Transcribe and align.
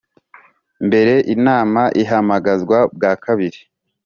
mbere 0.87 1.13
Inama 1.35 1.81
Ihamagazwa 2.01 2.77
bwa 2.95 3.13
kabiri 3.23 3.59